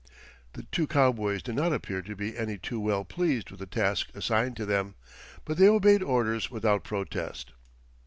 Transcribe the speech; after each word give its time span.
The 0.53 0.63
two 0.63 0.87
cowboys 0.87 1.43
did 1.43 1.53
not 1.53 1.71
appear 1.71 2.01
to 2.01 2.15
be 2.15 2.35
any 2.35 2.57
too 2.57 2.79
well 2.79 3.05
pleased 3.05 3.51
with 3.51 3.59
the 3.59 3.67
task 3.67 4.07
assigned 4.15 4.57
to 4.57 4.65
them, 4.65 4.95
but 5.45 5.57
they 5.57 5.67
obeyed 5.67 6.01
orders 6.01 6.49
without 6.49 6.83
protest. 6.83 7.51